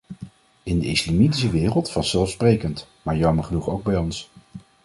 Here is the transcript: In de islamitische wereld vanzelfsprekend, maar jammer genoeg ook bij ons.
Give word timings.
In 0.63 0.79
de 0.79 0.85
islamitische 0.87 1.49
wereld 1.49 1.91
vanzelfsprekend, 1.91 2.87
maar 3.01 3.17
jammer 3.17 3.43
genoeg 3.43 3.69
ook 3.69 3.83
bij 3.83 3.97
ons. 3.97 4.29